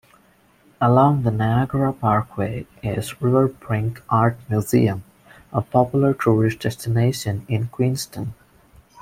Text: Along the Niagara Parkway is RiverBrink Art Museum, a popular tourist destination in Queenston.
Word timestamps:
Along 0.81 1.21
the 1.21 1.29
Niagara 1.29 1.93
Parkway 1.93 2.65
is 2.81 3.13
RiverBrink 3.21 4.01
Art 4.09 4.35
Museum, 4.49 5.03
a 5.53 5.61
popular 5.61 6.15
tourist 6.15 6.57
destination 6.61 7.45
in 7.47 7.67
Queenston. 7.67 8.33